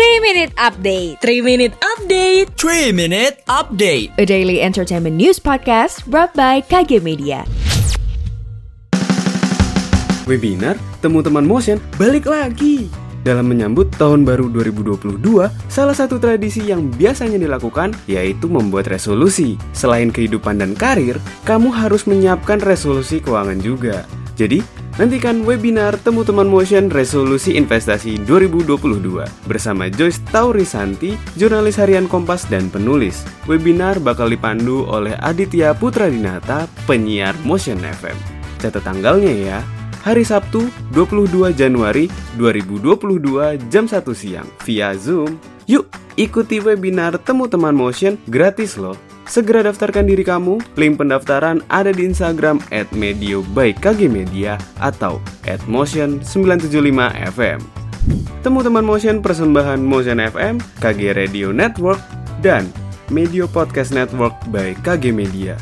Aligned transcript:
3 0.00 0.24
Minute 0.24 0.56
Update 0.56 1.20
3 1.20 1.44
Minute 1.44 1.76
Update 1.84 2.48
3 2.56 2.88
Minute 2.88 3.44
Update 3.44 4.08
A 4.16 4.24
daily 4.24 4.64
entertainment 4.64 5.12
news 5.12 5.36
podcast 5.36 6.08
brought 6.08 6.32
by 6.32 6.64
KG 6.64 7.04
Media 7.04 7.44
Webinar 10.24 10.80
Temu 11.04 11.20
Teman 11.20 11.44
Motion 11.44 11.76
balik 12.00 12.32
lagi. 12.32 12.88
Dalam 13.28 13.52
menyambut 13.52 13.92
tahun 14.00 14.24
baru 14.24 14.48
2022, 14.48 15.20
salah 15.68 15.92
satu 15.92 16.16
tradisi 16.16 16.64
yang 16.64 16.88
biasanya 16.96 17.36
dilakukan 17.36 17.92
yaitu 18.08 18.48
membuat 18.48 18.88
resolusi. 18.88 19.60
Selain 19.76 20.08
kehidupan 20.08 20.64
dan 20.64 20.72
karir, 20.72 21.20
kamu 21.44 21.68
harus 21.68 22.08
menyiapkan 22.08 22.56
resolusi 22.64 23.20
keuangan 23.20 23.60
juga. 23.60 24.08
Jadi, 24.32 24.64
nantikan 25.00 25.48
webinar 25.48 25.96
Temu 26.04 26.28
Teman 26.28 26.44
Motion 26.44 26.92
Resolusi 26.92 27.56
Investasi 27.56 28.20
2022 28.28 29.24
bersama 29.48 29.88
Joyce 29.88 30.20
Taurisanti, 30.28 31.16
jurnalis 31.40 31.80
harian 31.80 32.04
Kompas 32.04 32.44
dan 32.52 32.68
penulis. 32.68 33.24
Webinar 33.48 33.96
bakal 33.96 34.28
dipandu 34.28 34.84
oleh 34.84 35.16
Aditya 35.24 35.72
Putra 35.72 36.12
Dinata, 36.12 36.68
penyiar 36.84 37.32
Motion 37.48 37.80
FM. 37.80 38.12
Catat 38.60 38.84
tanggalnya 38.84 39.32
ya 39.32 39.58
hari 40.04 40.20
Sabtu 40.20 40.68
22 40.92 41.48
Januari 41.56 42.04
2022 42.36 43.56
jam 43.72 43.88
1 43.88 44.04
siang 44.12 44.48
via 44.68 44.92
Zoom. 44.92 45.40
Yuk, 45.70 45.86
ikuti 46.18 46.58
webinar 46.58 47.14
Temu 47.22 47.46
Teman 47.46 47.78
Motion 47.78 48.18
gratis 48.26 48.74
loh. 48.74 48.98
Segera 49.30 49.62
daftarkan 49.62 50.02
diri 50.02 50.26
kamu, 50.26 50.58
link 50.74 50.98
pendaftaran 50.98 51.62
ada 51.70 51.94
di 51.94 52.10
Instagram 52.10 52.58
at 52.74 52.90
medio 52.90 53.46
by 53.54 53.70
KG 53.70 54.10
Media 54.10 54.58
atau 54.82 55.22
at 55.46 55.62
motion 55.70 56.18
975 56.26 56.74
FM. 57.38 57.62
Temu 58.42 58.66
Teman 58.66 58.82
Motion 58.82 59.22
persembahan 59.22 59.78
Motion 59.78 60.18
FM, 60.18 60.58
KG 60.82 61.14
Radio 61.14 61.54
Network, 61.54 62.02
dan 62.42 62.66
Medio 63.06 63.46
Podcast 63.46 63.94
Network 63.94 64.34
by 64.50 64.74
KG 64.82 65.14
Media. 65.14 65.54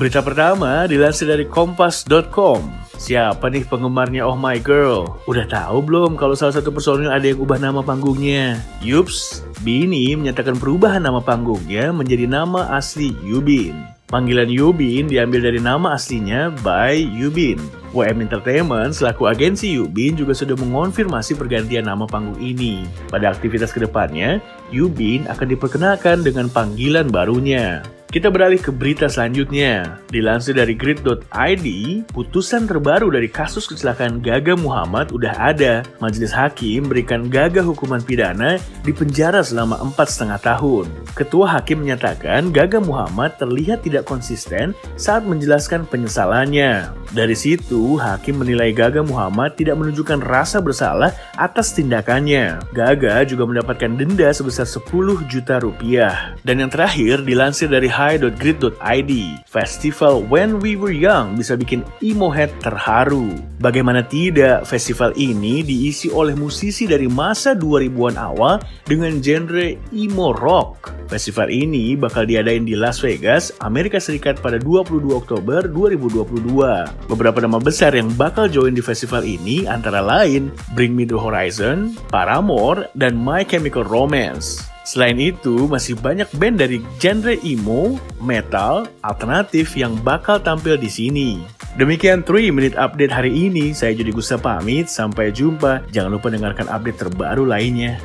Berita 0.00 0.24
pertama 0.24 0.88
dilansir 0.88 1.28
dari 1.28 1.44
kompas.com. 1.44 2.89
Siapa 3.00 3.48
nih 3.48 3.64
penggemarnya 3.64 4.28
Oh 4.28 4.36
My 4.36 4.60
Girl? 4.60 5.16
Udah 5.24 5.48
tahu 5.48 5.80
belum 5.80 6.20
kalau 6.20 6.36
salah 6.36 6.52
satu 6.52 6.68
personil 6.68 7.08
ada 7.08 7.24
yang 7.24 7.40
ubah 7.40 7.56
nama 7.56 7.80
panggungnya? 7.80 8.60
Yups, 8.84 9.40
Bini 9.64 10.12
menyatakan 10.12 10.60
perubahan 10.60 11.00
nama 11.00 11.16
panggungnya 11.16 11.96
menjadi 11.96 12.28
nama 12.28 12.76
asli 12.76 13.16
Yubin. 13.24 13.72
Panggilan 14.12 14.52
Yubin 14.52 15.08
diambil 15.08 15.48
dari 15.48 15.56
nama 15.64 15.96
aslinya 15.96 16.52
by 16.60 16.92
Yubin. 17.00 17.56
WM 17.96 18.20
Entertainment 18.20 18.92
selaku 18.92 19.32
agensi 19.32 19.80
Yubin 19.80 20.12
juga 20.20 20.36
sudah 20.36 20.60
mengonfirmasi 20.60 21.40
pergantian 21.40 21.88
nama 21.88 22.04
panggung 22.04 22.36
ini. 22.36 22.84
Pada 23.08 23.32
aktivitas 23.32 23.72
ke 23.72 23.80
depannya, 23.80 24.44
Yubin 24.68 25.24
akan 25.24 25.48
diperkenalkan 25.48 26.20
dengan 26.20 26.52
panggilan 26.52 27.08
barunya. 27.08 27.80
Kita 28.10 28.26
beralih 28.26 28.58
ke 28.58 28.74
berita 28.74 29.06
selanjutnya. 29.06 30.02
Dilansir 30.10 30.58
dari 30.58 30.74
grid.id, 30.74 31.66
putusan 32.10 32.66
terbaru 32.66 33.06
dari 33.06 33.30
kasus 33.30 33.70
kecelakaan 33.70 34.18
Gaga 34.18 34.58
Muhammad 34.58 35.14
udah 35.14 35.30
ada. 35.38 35.86
Majelis 36.02 36.34
Hakim 36.34 36.90
berikan 36.90 37.30
Gaga 37.30 37.62
hukuman 37.62 38.02
pidana 38.02 38.58
di 38.82 38.90
penjara 38.90 39.46
selama 39.46 39.78
empat 39.78 40.10
setengah 40.10 40.42
tahun. 40.42 40.90
Ketua 41.14 41.54
Hakim 41.54 41.86
menyatakan 41.86 42.50
Gaga 42.50 42.82
Muhammad 42.82 43.38
terlihat 43.38 43.86
tidak 43.86 44.10
konsisten 44.10 44.74
saat 44.98 45.22
menjelaskan 45.22 45.86
penyesalannya. 45.86 46.90
Dari 47.14 47.38
situ, 47.38 47.94
Hakim 47.94 48.42
menilai 48.42 48.74
Gaga 48.74 49.06
Muhammad 49.06 49.54
tidak 49.54 49.78
menunjukkan 49.78 50.18
rasa 50.26 50.58
bersalah 50.58 51.14
atas 51.38 51.78
tindakannya. 51.78 52.58
Gaga 52.74 53.22
juga 53.22 53.46
mendapatkan 53.46 53.94
denda 53.94 54.34
sebesar 54.34 54.66
10 54.66 55.30
juta 55.30 55.62
rupiah. 55.62 56.34
Dan 56.40 56.64
yang 56.64 56.72
terakhir, 56.72 57.20
dilansir 57.20 57.68
dari 57.68 57.88
hi.grid.id. 57.90 59.12
Festival 59.44 60.24
When 60.24 60.56
We 60.60 60.72
Were 60.76 60.94
Young 60.94 61.36
bisa 61.36 61.56
bikin 61.56 61.84
emo 62.00 62.32
head 62.32 62.48
terharu. 62.64 63.36
Bagaimana 63.60 64.00
tidak, 64.08 64.64
festival 64.64 65.12
ini 65.20 65.60
diisi 65.60 66.08
oleh 66.08 66.32
musisi 66.32 66.88
dari 66.88 67.04
masa 67.04 67.52
2000-an 67.52 68.16
awal 68.16 68.56
dengan 68.88 69.20
genre 69.20 69.76
emo 69.92 70.32
rock. 70.32 70.96
Festival 71.12 71.52
ini 71.52 71.98
bakal 71.98 72.24
diadain 72.24 72.64
di 72.64 72.72
Las 72.72 73.02
Vegas, 73.04 73.52
Amerika 73.60 74.00
Serikat 74.00 74.40
pada 74.40 74.56
22 74.56 75.12
Oktober 75.12 75.66
2022. 75.68 77.10
Beberapa 77.10 77.38
nama 77.44 77.60
besar 77.60 77.92
yang 77.92 78.08
bakal 78.16 78.48
join 78.48 78.72
di 78.72 78.80
festival 78.80 79.26
ini 79.26 79.68
antara 79.68 80.00
lain 80.00 80.48
Bring 80.72 80.96
Me 80.96 81.04
The 81.04 81.18
Horizon, 81.18 81.98
Paramore, 82.08 82.88
dan 82.96 83.18
My 83.18 83.44
Chemical 83.44 83.84
Romance. 83.84 84.70
Selain 84.90 85.14
itu, 85.22 85.70
masih 85.70 85.94
banyak 85.94 86.26
band 86.34 86.58
dari 86.58 86.82
genre 86.98 87.38
emo, 87.46 87.94
metal, 88.18 88.90
alternatif 89.06 89.78
yang 89.78 89.94
bakal 90.02 90.42
tampil 90.42 90.74
di 90.74 90.90
sini. 90.90 91.38
Demikian 91.78 92.26
3 92.26 92.50
Minute 92.50 92.74
Update 92.74 93.14
hari 93.14 93.30
ini. 93.30 93.70
Saya 93.70 93.94
Jody 93.94 94.10
Gusta 94.10 94.34
pamit. 94.34 94.90
Sampai 94.90 95.30
jumpa. 95.30 95.86
Jangan 95.94 96.10
lupa 96.10 96.34
dengarkan 96.34 96.66
update 96.66 97.06
terbaru 97.06 97.46
lainnya. 97.46 98.02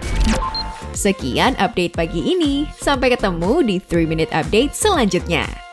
Sekian 0.94 1.57
update 1.59 1.91
pagi 1.91 2.23
ini 2.23 2.63
Sampai 2.79 3.12
ketemu 3.12 3.66
di 3.66 3.75
3 3.84 4.06
Minute 4.07 4.31
Update 4.31 4.78
selanjutnya 4.78 5.65